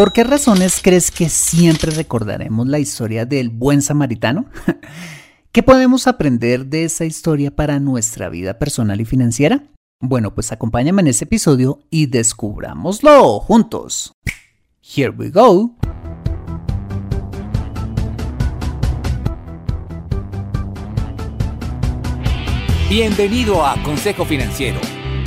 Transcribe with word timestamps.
¿Por 0.00 0.14
qué 0.14 0.24
razones 0.24 0.80
crees 0.82 1.10
que 1.10 1.28
siempre 1.28 1.90
recordaremos 1.90 2.66
la 2.66 2.78
historia 2.78 3.26
del 3.26 3.50
buen 3.50 3.82
samaritano? 3.82 4.46
¿Qué 5.52 5.62
podemos 5.62 6.06
aprender 6.06 6.64
de 6.64 6.84
esa 6.84 7.04
historia 7.04 7.54
para 7.54 7.78
nuestra 7.80 8.30
vida 8.30 8.58
personal 8.58 8.98
y 9.02 9.04
financiera? 9.04 9.62
Bueno, 10.00 10.34
pues 10.34 10.52
acompáñame 10.52 11.02
en 11.02 11.08
este 11.08 11.26
episodio 11.26 11.80
y 11.90 12.06
descubrámoslo 12.06 13.40
juntos. 13.40 14.14
Here 14.80 15.10
we 15.10 15.28
go. 15.28 15.76
Bienvenido 22.88 23.66
a 23.66 23.74
Consejo 23.82 24.24
Financiero 24.24 24.80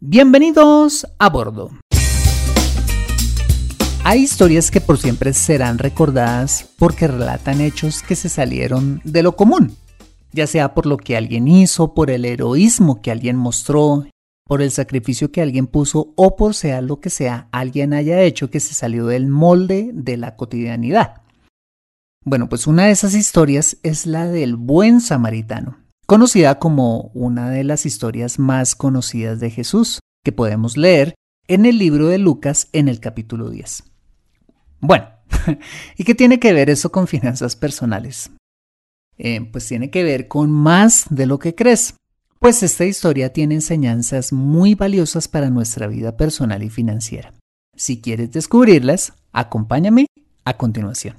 Bienvenidos 0.00 1.08
a 1.18 1.28
bordo. 1.28 1.72
Hay 4.04 4.20
historias 4.20 4.70
que 4.70 4.80
por 4.80 4.96
siempre 4.96 5.32
serán 5.32 5.78
recordadas 5.78 6.70
porque 6.78 7.08
relatan 7.08 7.60
hechos 7.60 8.04
que 8.04 8.14
se 8.14 8.28
salieron 8.28 9.00
de 9.02 9.24
lo 9.24 9.34
común, 9.34 9.76
ya 10.30 10.46
sea 10.46 10.72
por 10.72 10.86
lo 10.86 10.98
que 10.98 11.16
alguien 11.16 11.48
hizo, 11.48 11.94
por 11.94 12.12
el 12.12 12.26
heroísmo 12.26 13.02
que 13.02 13.10
alguien 13.10 13.34
mostró, 13.34 14.06
por 14.46 14.62
el 14.62 14.70
sacrificio 14.70 15.32
que 15.32 15.42
alguien 15.42 15.66
puso 15.66 16.12
o 16.14 16.36
por 16.36 16.54
sea 16.54 16.80
lo 16.80 17.00
que 17.00 17.10
sea 17.10 17.48
alguien 17.50 17.92
haya 17.92 18.20
hecho 18.20 18.50
que 18.50 18.60
se 18.60 18.74
salió 18.74 19.04
del 19.06 19.26
molde 19.26 19.90
de 19.92 20.16
la 20.16 20.36
cotidianidad. 20.36 21.22
Bueno, 22.24 22.48
pues 22.48 22.68
una 22.68 22.84
de 22.84 22.92
esas 22.92 23.14
historias 23.14 23.78
es 23.82 24.06
la 24.06 24.28
del 24.28 24.54
buen 24.54 25.00
samaritano 25.00 25.87
conocida 26.08 26.58
como 26.58 27.10
una 27.12 27.50
de 27.50 27.64
las 27.64 27.84
historias 27.84 28.38
más 28.38 28.74
conocidas 28.74 29.40
de 29.40 29.50
Jesús, 29.50 30.00
que 30.24 30.32
podemos 30.32 30.78
leer 30.78 31.14
en 31.48 31.66
el 31.66 31.76
libro 31.78 32.08
de 32.08 32.16
Lucas 32.16 32.68
en 32.72 32.88
el 32.88 32.98
capítulo 32.98 33.50
10. 33.50 33.84
Bueno, 34.80 35.06
¿y 35.96 36.04
qué 36.04 36.14
tiene 36.14 36.40
que 36.40 36.54
ver 36.54 36.70
eso 36.70 36.90
con 36.90 37.08
finanzas 37.08 37.56
personales? 37.56 38.30
Eh, 39.18 39.42
pues 39.52 39.68
tiene 39.68 39.90
que 39.90 40.02
ver 40.02 40.28
con 40.28 40.50
más 40.50 41.04
de 41.10 41.26
lo 41.26 41.38
que 41.38 41.54
crees, 41.54 41.94
pues 42.38 42.62
esta 42.62 42.86
historia 42.86 43.34
tiene 43.34 43.56
enseñanzas 43.56 44.32
muy 44.32 44.74
valiosas 44.74 45.28
para 45.28 45.50
nuestra 45.50 45.88
vida 45.88 46.16
personal 46.16 46.62
y 46.62 46.70
financiera. 46.70 47.34
Si 47.76 48.00
quieres 48.00 48.32
descubrirlas, 48.32 49.12
acompáñame 49.32 50.06
a 50.44 50.56
continuación. 50.56 51.16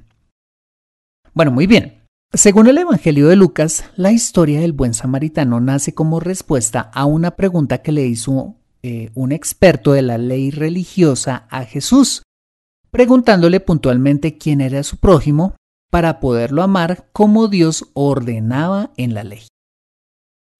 Bueno, 1.35 1.51
muy 1.51 1.67
bien. 1.67 1.98
Según 2.33 2.67
el 2.67 2.77
Evangelio 2.77 3.27
de 3.27 3.35
Lucas, 3.35 3.85
la 3.95 4.11
historia 4.11 4.59
del 4.61 4.71
buen 4.71 4.93
samaritano 4.93 5.59
nace 5.59 5.95
como 5.95 6.19
respuesta 6.19 6.91
a 6.93 7.05
una 7.05 7.31
pregunta 7.31 7.79
que 7.79 7.91
le 7.91 8.05
hizo 8.05 8.55
eh, 8.83 9.09
un 9.15 9.31
experto 9.31 9.93
de 9.93 10.03
la 10.03 10.19
ley 10.19 10.51
religiosa 10.51 11.47
a 11.49 11.65
Jesús, 11.65 12.21
preguntándole 12.91 13.59
puntualmente 13.59 14.37
quién 14.37 14.61
era 14.61 14.83
su 14.83 14.97
prójimo 14.97 15.55
para 15.89 16.19
poderlo 16.19 16.61
amar 16.61 17.09
como 17.13 17.47
Dios 17.47 17.89
ordenaba 17.93 18.91
en 18.95 19.15
la 19.15 19.23
ley. 19.23 19.47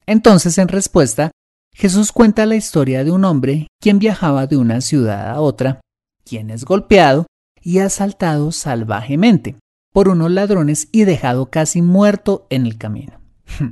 Entonces, 0.07 0.57
en 0.57 0.69
respuesta, 0.69 1.29
Jesús 1.75 2.11
cuenta 2.11 2.47
la 2.47 2.55
historia 2.55 3.03
de 3.03 3.11
un 3.11 3.25
hombre 3.25 3.67
quien 3.79 3.99
viajaba 3.99 4.47
de 4.47 4.57
una 4.57 4.81
ciudad 4.81 5.29
a 5.29 5.39
otra, 5.39 5.81
quien 6.25 6.49
es 6.49 6.65
golpeado 6.65 7.27
y 7.61 7.77
asaltado 7.77 8.51
salvajemente 8.51 9.55
por 9.93 10.09
unos 10.09 10.31
ladrones 10.31 10.87
y 10.91 11.03
dejado 11.03 11.49
casi 11.49 11.81
muerto 11.81 12.47
en 12.49 12.65
el 12.65 12.77
camino. 12.77 13.19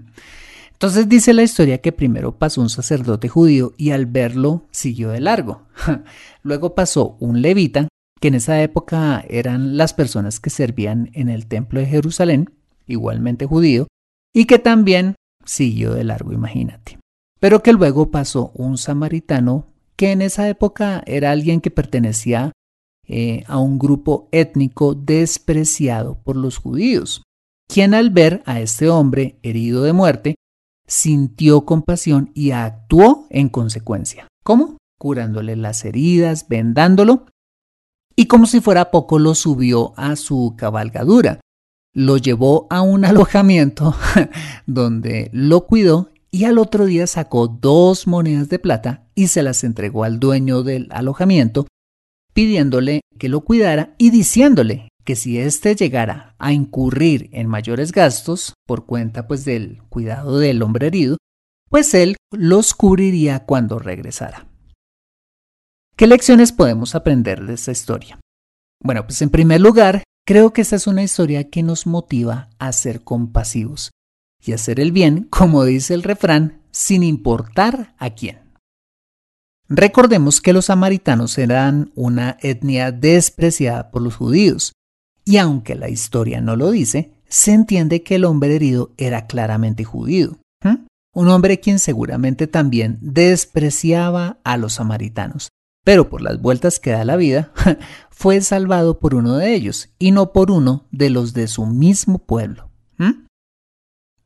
Entonces 0.78 1.09
dice 1.09 1.33
la 1.33 1.44
historia 1.44 1.79
que 1.79 1.91
primero 1.91 2.38
pasó 2.38 2.61
un 2.61 2.69
sacerdote 2.69 3.29
judío 3.29 3.73
y 3.78 3.91
al 3.91 4.05
verlo 4.05 4.66
siguió 4.69 5.09
de 5.09 5.19
largo. 5.19 5.63
Luego 6.44 6.75
pasó 6.75 7.17
un 7.19 7.41
levita, 7.41 7.88
que 8.19 8.28
en 8.28 8.35
esa 8.35 8.61
época 8.61 9.23
eran 9.28 9.78
las 9.78 9.94
personas 9.94 10.39
que 10.39 10.50
servían 10.50 11.09
en 11.13 11.29
el 11.29 11.47
templo 11.47 11.79
de 11.79 11.88
Jerusalén, 11.88 12.51
igualmente 12.85 13.45
judío, 13.45 13.88
y 14.34 14.45
que 14.45 14.59
también 14.59 15.16
siguió 15.45 15.94
de 15.94 16.03
largo, 16.03 16.31
imagínate. 16.31 16.99
Pero 17.39 17.63
que 17.63 17.73
luego 17.73 18.11
pasó 18.11 18.51
un 18.53 18.78
samaritano, 18.78 19.66
que 19.95 20.11
en 20.11 20.22
esa 20.22 20.47
época 20.47 21.01
era 21.07 21.31
alguien 21.31 21.59
que 21.59 21.72
pertenecía 21.72 22.51
eh, 23.07 23.44
a 23.47 23.57
un 23.57 23.79
grupo 23.79 24.28
étnico 24.31 24.94
despreciado 24.94 26.20
por 26.23 26.35
los 26.35 26.58
judíos, 26.58 27.23
quien 27.67 27.93
al 27.93 28.09
ver 28.09 28.43
a 28.46 28.59
este 28.59 28.90
hombre 28.90 29.40
herido 29.43 29.84
de 29.84 29.93
muerte, 29.93 30.35
sintió 30.87 31.66
compasión 31.66 32.31
y 32.34 32.52
actuó 32.52 33.28
en 33.29 33.49
consecuencia. 33.49 34.28
¿Cómo? 34.43 34.78
Curándole 34.99 35.55
las 35.55 35.85
heridas, 35.85 36.47
vendándolo, 36.47 37.28
y 38.16 38.26
como 38.26 38.47
si 38.47 38.61
fuera 38.61 38.90
poco 38.90 39.20
lo 39.20 39.35
subió 39.35 39.93
a 39.96 40.16
su 40.16 40.55
cabalgadura. 40.58 41.40
Lo 41.93 42.17
llevó 42.17 42.67
a 42.70 42.81
un 42.81 43.05
alojamiento 43.05 43.96
donde 44.66 45.29
lo 45.31 45.66
cuidó 45.66 46.09
y 46.31 46.46
al 46.46 46.58
otro 46.58 46.85
día 46.85 47.08
sacó 47.08 47.47
dos 47.47 48.08
monedas 48.08 48.49
de 48.49 48.59
plata 48.59 49.08
y 49.16 49.28
se 49.28 49.43
las 49.43 49.64
entregó 49.64 50.03
al 50.03 50.20
dueño 50.20 50.64
del 50.64 50.87
alojamiento 50.91 51.67
pidiéndole 52.37 53.01
que 53.17 53.29
lo 53.29 53.41
cuidara 53.41 53.95
y 53.97 54.11
diciéndole 54.11 54.89
que 55.03 55.16
si 55.16 55.39
éste 55.39 55.73
llegara 55.73 56.35
a 56.37 56.53
incurrir 56.53 57.31
en 57.31 57.47
mayores 57.47 57.91
gastos 57.91 58.53
por 58.67 58.85
cuenta 58.85 59.28
pues 59.28 59.43
del 59.43 59.81
cuidado 59.89 60.37
del 60.37 60.61
hombre 60.61 60.85
herido, 60.85 61.17
pues 61.67 61.95
él 61.95 62.16
los 62.31 62.75
cubriría 62.75 63.39
cuando 63.45 63.79
regresara. 63.79 64.45
¿Qué 65.95 66.05
lecciones 66.05 66.51
podemos 66.51 66.93
aprender 66.93 67.43
de 67.43 67.55
esta 67.55 67.72
historia? 67.72 68.19
Bueno, 68.83 69.03
pues 69.07 69.19
en 69.23 69.31
primer 69.31 69.59
lugar, 69.59 70.03
creo 70.23 70.53
que 70.53 70.61
esta 70.61 70.75
es 70.75 70.85
una 70.85 71.01
historia 71.01 71.49
que 71.49 71.63
nos 71.63 71.87
motiva 71.87 72.51
a 72.59 72.72
ser 72.72 73.03
compasivos 73.03 73.90
y 74.45 74.51
hacer 74.51 74.79
el 74.79 74.91
bien, 74.91 75.23
como 75.31 75.63
dice 75.63 75.95
el 75.95 76.03
refrán, 76.03 76.61
sin 76.69 77.01
importar 77.01 77.95
a 77.97 78.11
quién. 78.11 78.47
Recordemos 79.69 80.40
que 80.40 80.53
los 80.53 80.66
samaritanos 80.66 81.37
eran 81.37 81.91
una 81.96 82.37
etnia 82.41 82.91
despreciada 82.91 83.91
por 83.91 84.02
los 84.02 84.16
judíos, 84.16 84.73
y 85.25 85.37
aunque 85.37 85.75
la 85.75 85.90
historia 85.90 86.40
no 86.40 86.55
lo 86.55 86.72
dice, 86.72 87.11
se 87.28 87.52
entiende 87.52 88.02
que 88.02 88.16
el 88.16 88.23
hombre 88.23 88.55
herido 88.55 88.93
era 88.97 89.28
claramente 89.28 89.84
judío, 89.84 90.37
un 91.14 91.29
hombre 91.29 91.59
quien 91.59 91.79
seguramente 91.79 92.46
también 92.46 92.99
despreciaba 93.02 94.37
a 94.43 94.55
los 94.55 94.73
samaritanos, 94.73 95.49
pero 95.84 96.09
por 96.09 96.22
las 96.22 96.40
vueltas 96.40 96.79
que 96.79 96.91
da 96.91 97.03
la 97.05 97.16
vida, 97.16 97.52
fue 98.11 98.40
salvado 98.41 98.99
por 98.99 99.16
uno 99.16 99.35
de 99.35 99.55
ellos 99.55 99.90
y 99.97 100.11
no 100.11 100.31
por 100.31 100.52
uno 100.52 100.85
de 100.91 101.09
los 101.09 101.34
de 101.34 101.47
su 101.47 101.66
mismo 101.66 102.19
pueblo. 102.19 102.69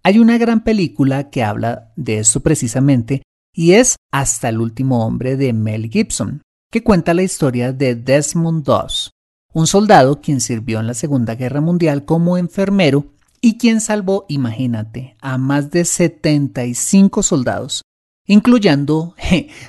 Hay 0.03 0.17
una 0.17 0.39
gran 0.39 0.63
película 0.63 1.29
que 1.29 1.43
habla 1.43 1.93
de 1.95 2.17
esto 2.17 2.39
precisamente 2.39 3.21
y 3.53 3.73
es 3.73 3.95
Hasta 4.11 4.49
el 4.49 4.59
último 4.59 5.05
hombre 5.05 5.37
de 5.37 5.53
Mel 5.53 5.89
Gibson, 5.89 6.41
que 6.71 6.83
cuenta 6.83 7.13
la 7.13 7.23
historia 7.23 7.73
de 7.73 7.95
Desmond 7.95 8.63
Doss, 8.63 9.11
un 9.53 9.67
soldado 9.67 10.21
quien 10.21 10.41
sirvió 10.41 10.79
en 10.79 10.87
la 10.87 10.93
Segunda 10.93 11.35
Guerra 11.35 11.61
Mundial 11.61 12.05
como 12.05 12.37
enfermero 12.37 13.05
y 13.41 13.57
quien 13.57 13.81
salvó, 13.81 14.25
imagínate, 14.29 15.15
a 15.19 15.37
más 15.37 15.71
de 15.71 15.83
75 15.83 17.23
soldados, 17.23 17.81
incluyendo 18.27 19.15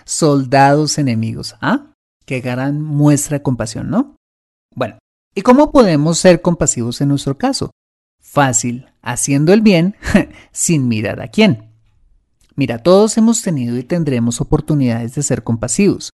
soldados 0.04 0.98
enemigos. 0.98 1.56
¿Ah? 1.60 1.92
Qué 2.26 2.40
gran 2.40 2.80
muestra 2.82 3.38
de 3.38 3.42
compasión, 3.42 3.90
¿no? 3.90 4.16
Bueno, 4.74 4.98
¿y 5.34 5.42
cómo 5.42 5.72
podemos 5.72 6.18
ser 6.18 6.42
compasivos 6.42 7.00
en 7.00 7.08
nuestro 7.08 7.36
caso? 7.38 7.72
Fácil, 8.20 8.86
haciendo 9.00 9.52
el 9.52 9.62
bien 9.62 9.96
sin 10.52 10.86
mirar 10.86 11.20
a 11.20 11.28
quién. 11.28 11.71
Mira, 12.62 12.78
todos 12.78 13.18
hemos 13.18 13.42
tenido 13.42 13.76
y 13.76 13.82
tendremos 13.82 14.40
oportunidades 14.40 15.16
de 15.16 15.24
ser 15.24 15.42
compasivos, 15.42 16.10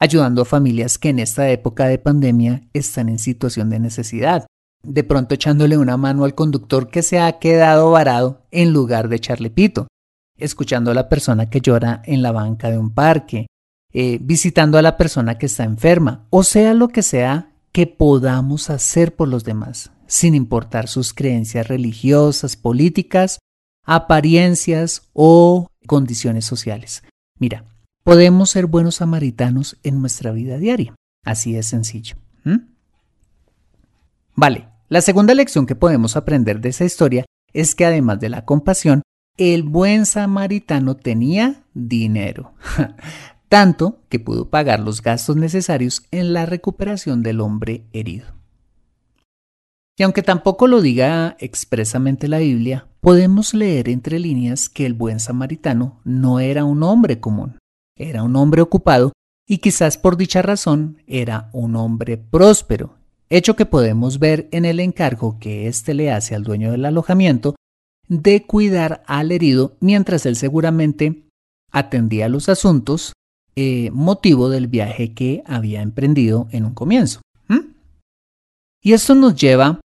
ayudando 0.00 0.40
a 0.40 0.46
familias 0.46 0.96
que 0.96 1.10
en 1.10 1.18
esta 1.18 1.50
época 1.50 1.86
de 1.86 1.98
pandemia 1.98 2.62
están 2.72 3.10
en 3.10 3.18
situación 3.18 3.68
de 3.68 3.78
necesidad, 3.78 4.46
de 4.82 5.04
pronto 5.04 5.34
echándole 5.34 5.76
una 5.76 5.98
mano 5.98 6.24
al 6.24 6.34
conductor 6.34 6.88
que 6.88 7.02
se 7.02 7.20
ha 7.20 7.38
quedado 7.38 7.90
varado 7.90 8.46
en 8.50 8.72
lugar 8.72 9.10
de 9.10 9.16
echarle 9.16 9.50
pito, 9.50 9.88
escuchando 10.38 10.90
a 10.90 10.94
la 10.94 11.10
persona 11.10 11.50
que 11.50 11.60
llora 11.60 12.00
en 12.06 12.22
la 12.22 12.32
banca 12.32 12.70
de 12.70 12.78
un 12.78 12.94
parque, 12.94 13.48
eh, 13.92 14.16
visitando 14.18 14.78
a 14.78 14.82
la 14.82 14.96
persona 14.96 15.36
que 15.36 15.44
está 15.44 15.64
enferma, 15.64 16.26
o 16.30 16.42
sea 16.42 16.72
lo 16.72 16.88
que 16.88 17.02
sea 17.02 17.52
que 17.70 17.86
podamos 17.86 18.70
hacer 18.70 19.14
por 19.14 19.28
los 19.28 19.44
demás, 19.44 19.92
sin 20.06 20.34
importar 20.34 20.88
sus 20.88 21.12
creencias 21.12 21.68
religiosas, 21.68 22.56
políticas, 22.56 23.40
apariencias 23.84 25.08
o 25.12 25.68
condiciones 25.86 26.44
sociales. 26.44 27.02
Mira, 27.38 27.64
podemos 28.04 28.50
ser 28.50 28.66
buenos 28.66 28.96
samaritanos 28.96 29.76
en 29.82 30.00
nuestra 30.00 30.32
vida 30.32 30.58
diaria. 30.58 30.94
Así 31.24 31.56
es 31.56 31.66
sencillo. 31.66 32.16
Vale, 34.34 34.68
la 34.88 35.00
segunda 35.00 35.34
lección 35.34 35.66
que 35.66 35.74
podemos 35.74 36.16
aprender 36.16 36.60
de 36.60 36.70
esa 36.70 36.84
historia 36.84 37.24
es 37.52 37.74
que 37.74 37.84
además 37.84 38.18
de 38.20 38.28
la 38.28 38.44
compasión, 38.44 39.02
el 39.36 39.62
buen 39.62 40.06
samaritano 40.06 40.96
tenía 40.96 41.64
dinero, 41.74 42.54
tanto 43.48 44.00
que 44.08 44.18
pudo 44.18 44.50
pagar 44.50 44.80
los 44.80 45.02
gastos 45.02 45.36
necesarios 45.36 46.06
en 46.10 46.32
la 46.32 46.46
recuperación 46.46 47.22
del 47.22 47.40
hombre 47.40 47.84
herido. 47.92 48.26
Y 49.96 50.02
aunque 50.02 50.22
tampoco 50.22 50.66
lo 50.66 50.80
diga 50.80 51.36
expresamente 51.38 52.28
la 52.28 52.38
Biblia, 52.38 52.86
podemos 53.02 53.52
leer 53.52 53.88
entre 53.88 54.20
líneas 54.20 54.68
que 54.68 54.86
el 54.86 54.94
buen 54.94 55.18
samaritano 55.18 56.00
no 56.04 56.38
era 56.38 56.64
un 56.64 56.84
hombre 56.84 57.18
común, 57.18 57.58
era 57.96 58.22
un 58.22 58.36
hombre 58.36 58.62
ocupado 58.62 59.12
y 59.46 59.58
quizás 59.58 59.98
por 59.98 60.16
dicha 60.16 60.40
razón 60.40 61.02
era 61.08 61.50
un 61.52 61.74
hombre 61.74 62.16
próspero, 62.16 62.94
hecho 63.28 63.56
que 63.56 63.66
podemos 63.66 64.20
ver 64.20 64.48
en 64.52 64.64
el 64.64 64.78
encargo 64.78 65.38
que 65.40 65.66
éste 65.66 65.94
le 65.94 66.12
hace 66.12 66.36
al 66.36 66.44
dueño 66.44 66.70
del 66.70 66.84
alojamiento 66.84 67.56
de 68.06 68.46
cuidar 68.46 69.02
al 69.06 69.32
herido 69.32 69.76
mientras 69.80 70.24
él 70.24 70.36
seguramente 70.36 71.24
atendía 71.72 72.28
los 72.28 72.48
asuntos 72.48 73.14
eh, 73.56 73.90
motivo 73.92 74.48
del 74.48 74.68
viaje 74.68 75.12
que 75.12 75.42
había 75.44 75.82
emprendido 75.82 76.46
en 76.52 76.66
un 76.66 76.74
comienzo. 76.74 77.20
Y 78.84 78.94
esto 78.94 79.14
nos 79.14 79.36
lleva 79.36 79.80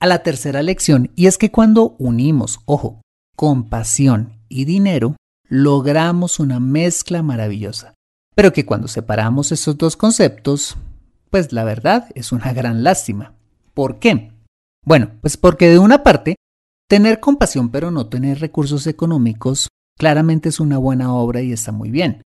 a 0.00 0.06
la 0.06 0.22
tercera 0.22 0.62
lección 0.62 1.10
y 1.16 1.26
es 1.26 1.38
que 1.38 1.50
cuando 1.50 1.96
unimos, 1.98 2.60
ojo, 2.64 3.00
compasión 3.36 4.40
y 4.48 4.64
dinero, 4.64 5.16
logramos 5.48 6.40
una 6.40 6.60
mezcla 6.60 7.22
maravillosa. 7.22 7.94
Pero 8.34 8.52
que 8.52 8.66
cuando 8.66 8.88
separamos 8.88 9.52
estos 9.52 9.78
dos 9.78 9.96
conceptos, 9.96 10.76
pues 11.30 11.52
la 11.52 11.64
verdad 11.64 12.08
es 12.14 12.32
una 12.32 12.52
gran 12.52 12.82
lástima. 12.84 13.34
¿Por 13.74 13.98
qué? 13.98 14.32
Bueno, 14.84 15.12
pues 15.20 15.36
porque 15.36 15.68
de 15.68 15.78
una 15.78 16.02
parte, 16.02 16.36
tener 16.88 17.20
compasión 17.20 17.70
pero 17.70 17.90
no 17.90 18.08
tener 18.08 18.40
recursos 18.40 18.86
económicos 18.86 19.68
claramente 19.98 20.50
es 20.50 20.60
una 20.60 20.78
buena 20.78 21.12
obra 21.14 21.40
y 21.42 21.52
está 21.52 21.72
muy 21.72 21.90
bien. 21.90 22.22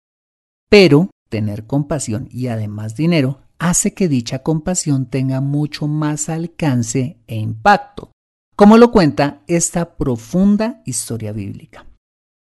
Pero 0.69 1.11
tener 1.29 1.67
compasión 1.67 2.29
y 2.31 2.49
además 2.49 2.97
dinero 2.97 3.41
hace 3.58 3.94
que 3.94 4.08
dicha 4.08 4.41
compasión 4.41 5.06
tenga 5.06 5.41
mucho 5.41 5.87
más 5.87 6.29
alcance 6.29 7.19
e 7.26 7.37
impacto, 7.37 8.12
como 8.55 8.79
lo 8.79 8.91
cuenta 8.91 9.43
esta 9.47 9.97
profunda 9.97 10.82
historia 10.85 11.32
bíblica. 11.32 11.87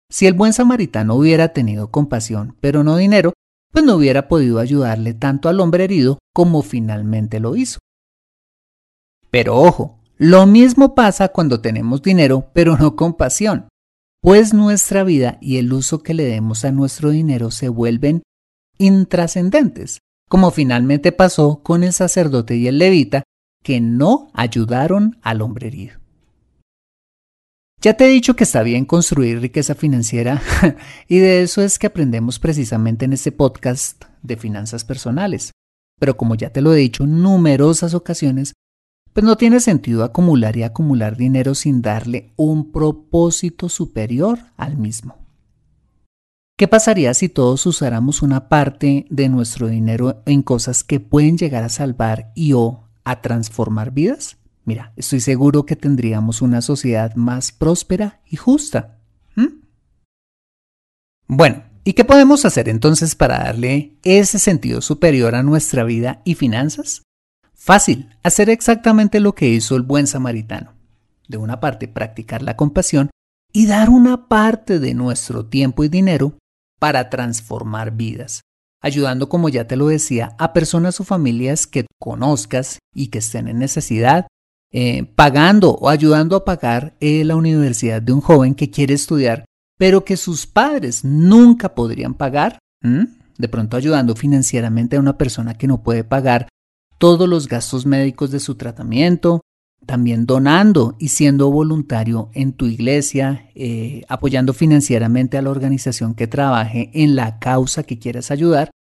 Si 0.09 0.27
el 0.27 0.33
buen 0.33 0.53
samaritano 0.53 1.15
hubiera 1.15 1.49
tenido 1.49 1.91
compasión 1.91 2.55
pero 2.61 2.83
no 2.83 2.97
dinero, 2.97 3.33
pues 3.71 3.83
no 3.83 3.95
hubiera 3.95 4.27
podido 4.27 4.59
ayudarle 4.59 5.13
tanto 5.13 5.49
al 5.49 5.59
hombre 5.59 5.83
herido 5.83 6.19
como 6.33 6.61
finalmente 6.61 7.39
lo 7.39 7.55
hizo. 7.55 7.79
Pero 9.31 9.57
ojo, 9.57 9.99
lo 10.17 10.45
mismo 10.45 10.95
pasa 10.95 11.29
cuando 11.29 11.59
tenemos 11.59 12.01
dinero 12.01 12.49
pero 12.53 12.77
no 12.77 12.95
compasión, 12.95 13.67
pues 14.21 14.53
nuestra 14.53 15.03
vida 15.03 15.37
y 15.41 15.57
el 15.57 15.73
uso 15.73 16.01
que 16.03 16.13
le 16.13 16.23
demos 16.23 16.63
a 16.65 16.71
nuestro 16.71 17.09
dinero 17.09 17.51
se 17.51 17.67
vuelven 17.67 18.23
intrascendentes, 18.77 19.99
como 20.29 20.51
finalmente 20.51 21.11
pasó 21.11 21.61
con 21.63 21.83
el 21.83 21.93
sacerdote 21.93 22.55
y 22.55 22.67
el 22.67 22.79
levita 22.79 23.23
que 23.63 23.81
no 23.81 24.29
ayudaron 24.33 25.17
al 25.21 25.41
hombre 25.41 25.67
herido. 25.67 25.99
Ya 27.81 27.95
te 27.95 28.05
he 28.05 28.09
dicho 28.09 28.35
que 28.35 28.45
está 28.45 28.63
bien 28.63 28.85
construir 28.85 29.39
riqueza 29.39 29.75
financiera 29.75 30.41
y 31.07 31.19
de 31.19 31.43
eso 31.43 31.61
es 31.61 31.77
que 31.77 31.87
aprendemos 31.87 32.39
precisamente 32.39 33.05
en 33.05 33.13
este 33.13 33.31
podcast 33.31 34.05
de 34.23 34.37
finanzas 34.37 34.83
personales. 34.85 35.51
Pero 35.99 36.17
como 36.17 36.35
ya 36.35 36.49
te 36.49 36.61
lo 36.61 36.73
he 36.73 36.77
dicho 36.77 37.03
en 37.03 37.21
numerosas 37.21 37.93
ocasiones, 37.93 38.53
pues 39.13 39.23
no 39.23 39.37
tiene 39.37 39.59
sentido 39.59 40.03
acumular 40.03 40.57
y 40.57 40.63
acumular 40.63 41.15
dinero 41.15 41.55
sin 41.55 41.81
darle 41.81 42.33
un 42.35 42.71
propósito 42.71 43.69
superior 43.69 44.39
al 44.57 44.77
mismo. 44.77 45.24
¿Qué 46.57 46.69
pasaría 46.69 47.13
si 47.13 47.27
todos 47.27 47.65
usáramos 47.65 48.21
una 48.21 48.47
parte 48.47 49.07
de 49.09 49.27
nuestro 49.27 49.67
dinero 49.67 50.23
en 50.25 50.41
cosas 50.41 50.85
que 50.85 51.01
pueden 51.01 51.37
llegar 51.37 51.65
a 51.65 51.69
salvar 51.69 52.31
y 52.33 52.53
o 52.53 52.87
a 53.03 53.21
transformar 53.21 53.91
vidas? 53.91 54.37
Mira, 54.63 54.93
estoy 54.95 55.19
seguro 55.19 55.65
que 55.65 55.75
tendríamos 55.75 56.41
una 56.41 56.61
sociedad 56.61 57.13
más 57.15 57.51
próspera 57.51 58.21
y 58.25 58.37
justa. 58.37 58.99
Bueno, 61.27 61.63
¿y 61.83 61.91
qué 61.91 62.05
podemos 62.05 62.45
hacer 62.45 62.69
entonces 62.69 63.15
para 63.15 63.39
darle 63.39 63.97
ese 64.03 64.39
sentido 64.39 64.79
superior 64.79 65.35
a 65.35 65.43
nuestra 65.43 65.83
vida 65.83 66.21
y 66.23 66.35
finanzas? 66.35 67.01
Fácil, 67.53 68.15
hacer 68.23 68.49
exactamente 68.49 69.19
lo 69.19 69.35
que 69.35 69.49
hizo 69.49 69.75
el 69.75 69.81
buen 69.81 70.07
samaritano. 70.07 70.73
De 71.27 71.37
una 71.37 71.59
parte, 71.59 71.89
practicar 71.89 72.43
la 72.43 72.55
compasión 72.55 73.09
y 73.51 73.65
dar 73.65 73.89
una 73.89 74.29
parte 74.29 74.79
de 74.79 74.93
nuestro 74.93 75.47
tiempo 75.47 75.83
y 75.83 75.89
dinero 75.89 76.37
para 76.79 77.09
transformar 77.09 77.91
vidas, 77.91 78.41
ayudando, 78.81 79.29
como 79.29 79.49
ya 79.49 79.67
te 79.67 79.75
lo 79.75 79.87
decía, 79.87 80.35
a 80.37 80.53
personas 80.53 80.99
o 80.99 81.03
familias 81.03 81.67
que 81.67 81.85
conozcas 81.99 82.79
y 82.93 83.07
que 83.07 83.19
estén 83.19 83.47
en 83.47 83.59
necesidad 83.59 84.27
eh, 84.71 85.05
pagando 85.15 85.71
o 85.71 85.87
ayudando 85.87 86.35
a 86.35 86.43
pagar 86.43 86.95
eh, 86.99 87.23
la 87.23 87.35
universidad 87.35 88.01
de 88.01 88.11
un 88.11 88.21
joven 88.21 88.55
que 88.55 88.71
quiere 88.71 88.93
estudiar, 88.93 89.45
pero 89.77 90.03
que 90.03 90.17
sus 90.17 90.47
padres 90.47 91.05
nunca 91.05 91.75
podrían 91.75 92.13
pagar, 92.13 92.59
de 92.81 93.49
pronto 93.49 93.77
ayudando 93.77 94.15
financieramente 94.15 94.95
a 94.95 94.99
una 94.99 95.17
persona 95.17 95.55
que 95.55 95.65
no 95.65 95.81
puede 95.81 96.03
pagar 96.03 96.49
todos 96.99 97.27
los 97.27 97.47
gastos 97.47 97.85
médicos 97.85 98.31
de 98.31 98.39
su 98.39 98.55
tratamiento, 98.55 99.41
también 99.85 100.25
donando 100.25 100.95
y 100.99 101.09
siendo 101.09 101.51
voluntario 101.51 102.29
en 102.33 102.53
tu 102.53 102.65
iglesia, 102.65 103.49
eh, 103.55 104.03
apoyando 104.09 104.53
financieramente 104.53 105.37
a 105.37 105.41
la 105.41 105.51
organización 105.51 106.15
que 106.15 106.27
trabaje 106.27 106.91
en 106.93 107.15
la 107.15 107.39
causa 107.39 107.83
que 107.83 107.99
quieras 107.99 108.31
ayudar, 108.31 108.71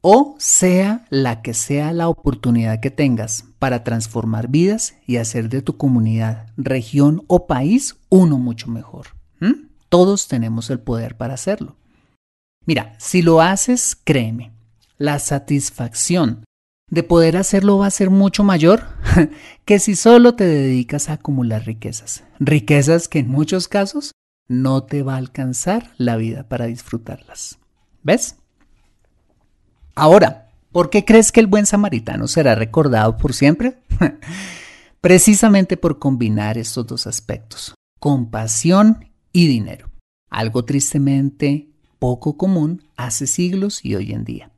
o 0.00 0.36
sea 0.38 1.06
la 1.08 1.40
que 1.40 1.54
sea 1.54 1.92
la 1.92 2.08
oportunidad 2.08 2.80
que 2.80 2.90
tengas 2.90 3.46
para 3.58 3.84
transformar 3.84 4.48
vidas 4.48 4.96
y 5.06 5.16
hacer 5.16 5.48
de 5.48 5.62
tu 5.62 5.76
comunidad, 5.78 6.48
región 6.56 7.22
o 7.26 7.46
país 7.46 7.96
uno 8.10 8.38
mucho 8.38 8.68
mejor. 8.68 9.06
Todos 9.88 10.26
tenemos 10.26 10.70
el 10.70 10.80
poder 10.80 11.16
para 11.16 11.34
hacerlo. 11.34 11.76
Mira, 12.66 12.96
si 12.98 13.22
lo 13.22 13.40
haces, 13.40 13.96
créeme, 14.02 14.52
la 14.98 15.20
satisfacción 15.20 16.44
de 16.90 17.02
poder 17.02 17.36
hacerlo 17.36 17.78
va 17.78 17.86
a 17.86 17.90
ser 17.90 18.10
mucho 18.10 18.44
mayor 18.44 18.84
que 19.64 19.78
si 19.78 19.96
solo 19.96 20.34
te 20.34 20.44
dedicas 20.44 21.08
a 21.08 21.14
acumular 21.14 21.64
riquezas. 21.64 22.24
Riquezas 22.38 23.08
que 23.08 23.20
en 23.20 23.28
muchos 23.28 23.68
casos 23.68 24.12
no 24.48 24.84
te 24.84 25.02
va 25.02 25.14
a 25.14 25.18
alcanzar 25.18 25.92
la 25.96 26.16
vida 26.16 26.48
para 26.48 26.66
disfrutarlas. 26.66 27.58
¿Ves? 28.02 28.36
Ahora, 29.94 30.50
¿por 30.72 30.90
qué 30.90 31.04
crees 31.04 31.32
que 31.32 31.40
el 31.40 31.46
buen 31.46 31.66
samaritano 31.66 32.28
será 32.28 32.54
recordado 32.54 33.16
por 33.16 33.32
siempre? 33.32 33.78
Precisamente 35.00 35.76
por 35.76 35.98
combinar 35.98 36.58
estos 36.58 36.86
dos 36.86 37.06
aspectos, 37.06 37.74
compasión 38.00 39.10
y 39.32 39.46
dinero, 39.46 39.90
algo 40.30 40.64
tristemente 40.64 41.68
poco 41.98 42.36
común 42.36 42.82
hace 42.96 43.26
siglos 43.26 43.84
y 43.84 43.94
hoy 43.94 44.12
en 44.12 44.24
día. 44.24 44.53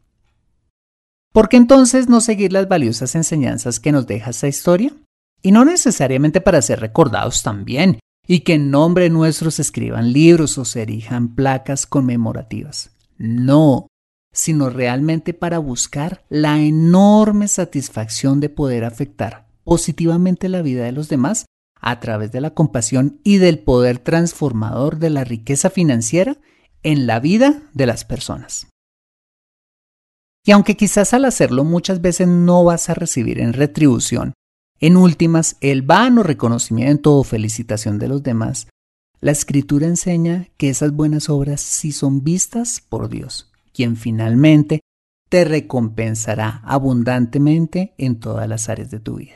¿Por 1.36 1.50
qué 1.50 1.58
entonces 1.58 2.08
no 2.08 2.22
seguir 2.22 2.54
las 2.54 2.66
valiosas 2.66 3.14
enseñanzas 3.14 3.78
que 3.78 3.92
nos 3.92 4.06
deja 4.06 4.30
esta 4.30 4.48
historia? 4.48 4.94
Y 5.42 5.52
no 5.52 5.66
necesariamente 5.66 6.40
para 6.40 6.62
ser 6.62 6.80
recordados 6.80 7.42
también, 7.42 8.00
y 8.26 8.40
que 8.40 8.54
en 8.54 8.70
nombre 8.70 9.10
nuestro 9.10 9.50
se 9.50 9.60
escriban 9.60 10.14
libros 10.14 10.56
o 10.56 10.64
se 10.64 10.80
erijan 10.80 11.34
placas 11.34 11.84
conmemorativas. 11.86 12.96
No, 13.18 13.88
sino 14.32 14.70
realmente 14.70 15.34
para 15.34 15.58
buscar 15.58 16.24
la 16.30 16.58
enorme 16.62 17.48
satisfacción 17.48 18.40
de 18.40 18.48
poder 18.48 18.86
afectar 18.86 19.46
positivamente 19.62 20.48
la 20.48 20.62
vida 20.62 20.84
de 20.84 20.92
los 20.92 21.10
demás 21.10 21.44
a 21.82 22.00
través 22.00 22.32
de 22.32 22.40
la 22.40 22.54
compasión 22.54 23.20
y 23.24 23.36
del 23.36 23.58
poder 23.58 23.98
transformador 23.98 24.98
de 24.98 25.10
la 25.10 25.24
riqueza 25.24 25.68
financiera 25.68 26.38
en 26.82 27.06
la 27.06 27.20
vida 27.20 27.60
de 27.74 27.84
las 27.84 28.06
personas. 28.06 28.68
Y 30.46 30.52
aunque 30.52 30.76
quizás 30.76 31.12
al 31.12 31.24
hacerlo 31.24 31.64
muchas 31.64 32.00
veces 32.00 32.28
no 32.28 32.62
vas 32.62 32.88
a 32.88 32.94
recibir 32.94 33.40
en 33.40 33.52
retribución, 33.52 34.32
en 34.78 34.96
últimas, 34.96 35.56
el 35.60 35.82
vano 35.82 36.22
reconocimiento 36.22 37.16
o 37.16 37.24
felicitación 37.24 37.98
de 37.98 38.06
los 38.06 38.22
demás, 38.22 38.68
la 39.20 39.32
escritura 39.32 39.88
enseña 39.88 40.48
que 40.56 40.68
esas 40.68 40.92
buenas 40.92 41.28
obras 41.30 41.60
sí 41.60 41.90
son 41.90 42.22
vistas 42.22 42.80
por 42.80 43.08
Dios, 43.08 43.50
quien 43.72 43.96
finalmente 43.96 44.82
te 45.28 45.44
recompensará 45.44 46.60
abundantemente 46.64 47.94
en 47.98 48.20
todas 48.20 48.48
las 48.48 48.68
áreas 48.68 48.92
de 48.92 49.00
tu 49.00 49.16
vida. 49.16 49.34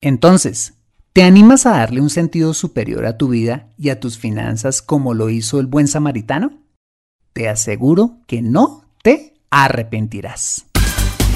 Entonces, 0.00 0.74
¿te 1.12 1.22
animas 1.22 1.64
a 1.64 1.70
darle 1.70 2.00
un 2.00 2.10
sentido 2.10 2.54
superior 2.54 3.06
a 3.06 3.16
tu 3.16 3.28
vida 3.28 3.72
y 3.78 3.90
a 3.90 4.00
tus 4.00 4.18
finanzas 4.18 4.82
como 4.82 5.14
lo 5.14 5.30
hizo 5.30 5.60
el 5.60 5.66
buen 5.66 5.86
samaritano? 5.86 6.58
Te 7.32 7.48
aseguro 7.48 8.18
que 8.26 8.42
no 8.42 8.82
te 9.04 9.35
arrepentirás. 9.50 10.66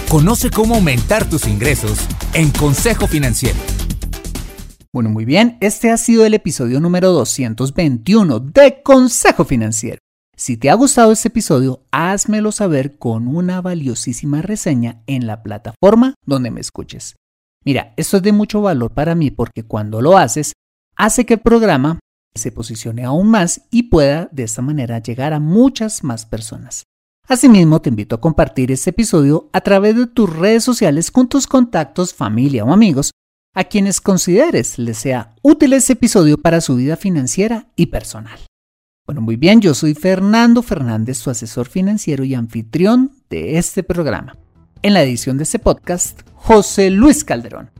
Conoce 0.08 0.50
cómo 0.50 0.74
aumentar 0.74 1.28
tus 1.28 1.46
ingresos 1.46 1.98
en 2.34 2.50
Consejo 2.50 3.06
Financiero. 3.06 3.58
Bueno, 4.92 5.08
muy 5.08 5.24
bien, 5.24 5.56
este 5.60 5.90
ha 5.90 5.96
sido 5.96 6.26
el 6.26 6.34
episodio 6.34 6.80
número 6.80 7.12
221 7.12 8.40
de 8.40 8.82
Consejo 8.82 9.44
Financiero. 9.44 9.98
Si 10.36 10.56
te 10.56 10.70
ha 10.70 10.74
gustado 10.74 11.12
este 11.12 11.28
episodio, 11.28 11.84
házmelo 11.92 12.50
saber 12.50 12.98
con 12.98 13.28
una 13.28 13.60
valiosísima 13.60 14.42
reseña 14.42 15.02
en 15.06 15.26
la 15.26 15.42
plataforma 15.42 16.14
donde 16.26 16.50
me 16.50 16.60
escuches. 16.60 17.14
Mira, 17.64 17.92
esto 17.96 18.16
es 18.16 18.22
de 18.22 18.32
mucho 18.32 18.62
valor 18.62 18.92
para 18.92 19.14
mí 19.14 19.30
porque 19.30 19.64
cuando 19.64 20.00
lo 20.00 20.16
haces, 20.16 20.54
hace 20.96 21.26
que 21.26 21.34
el 21.34 21.40
programa 21.40 22.00
se 22.34 22.50
posicione 22.50 23.04
aún 23.04 23.28
más 23.28 23.62
y 23.70 23.84
pueda 23.84 24.28
de 24.32 24.44
esta 24.44 24.62
manera 24.62 24.98
llegar 24.98 25.34
a 25.34 25.40
muchas 25.40 26.02
más 26.02 26.26
personas. 26.26 26.84
Asimismo, 27.30 27.80
te 27.80 27.90
invito 27.90 28.16
a 28.16 28.20
compartir 28.20 28.72
este 28.72 28.90
episodio 28.90 29.48
a 29.52 29.60
través 29.60 29.94
de 29.94 30.08
tus 30.08 30.28
redes 30.28 30.64
sociales 30.64 31.12
con 31.12 31.28
tus 31.28 31.46
contactos, 31.46 32.12
familia 32.12 32.64
o 32.64 32.72
amigos 32.72 33.12
a 33.54 33.62
quienes 33.62 34.00
consideres 34.00 34.80
les 34.80 34.98
sea 34.98 35.36
útil 35.40 35.74
este 35.74 35.92
episodio 35.92 36.38
para 36.38 36.60
su 36.60 36.74
vida 36.74 36.96
financiera 36.96 37.68
y 37.76 37.86
personal. 37.86 38.36
Bueno, 39.06 39.20
muy 39.20 39.36
bien, 39.36 39.60
yo 39.60 39.74
soy 39.74 39.94
Fernando 39.94 40.60
Fernández, 40.60 41.22
tu 41.22 41.30
asesor 41.30 41.68
financiero 41.68 42.24
y 42.24 42.34
anfitrión 42.34 43.12
de 43.30 43.58
este 43.58 43.84
programa. 43.84 44.36
En 44.82 44.92
la 44.92 45.04
edición 45.04 45.36
de 45.36 45.44
este 45.44 45.60
podcast, 45.60 46.22
José 46.34 46.90
Luis 46.90 47.22
Calderón. 47.22 47.70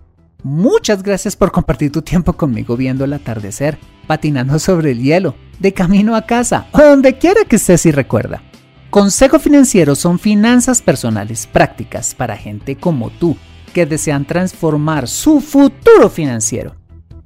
Muchas 0.45 1.02
gracias 1.02 1.35
por 1.35 1.50
compartir 1.50 1.90
tu 1.90 2.02
tiempo 2.02 2.35
conmigo 2.35 2.76
viendo 2.76 3.04
el 3.04 3.14
atardecer, 3.14 3.80
patinando 4.07 4.61
sobre 4.61 4.92
el 4.92 5.02
hielo, 5.02 5.35
de 5.59 5.75
camino 5.75 6.14
a 6.14 6.23
casa 6.23 6.69
o 6.71 6.80
donde 6.80 7.19
quiera 7.19 7.45
que 7.45 7.57
estés 7.57 7.85
y 7.87 7.90
recuerda. 7.90 8.45
Consejo 8.90 9.38
Financiero 9.38 9.94
son 9.94 10.18
finanzas 10.18 10.82
personales 10.82 11.47
prácticas 11.47 12.12
para 12.12 12.37
gente 12.37 12.75
como 12.75 13.11
tú 13.11 13.37
que 13.73 13.87
desean 13.87 14.25
transformar 14.25 15.06
su 15.06 15.40
futuro 15.40 16.11
financiero. 16.11 16.75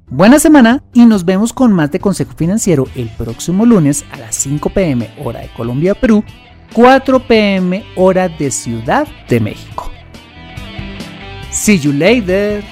Buena 0.07 0.37
semana 0.37 0.83
y 0.93 1.07
nos 1.07 1.25
vemos 1.25 1.53
con 1.53 1.73
más 1.73 1.91
de 1.91 1.99
Consejo 1.99 2.33
Financiero 2.37 2.85
el 2.93 3.09
próximo 3.09 3.65
lunes 3.65 4.05
a 4.11 4.17
las 4.17 4.35
5 4.35 4.69
pm 4.69 5.09
hora 5.23 5.39
de 5.39 5.49
Colombia, 5.53 5.95
Perú, 5.95 6.23
4 6.73 7.27
pm 7.27 7.83
hora 7.95 8.29
de 8.29 8.51
Ciudad 8.51 9.07
de 9.27 9.39
México. 9.39 9.89
See 11.49 11.79
you 11.79 11.91
later. 11.91 12.63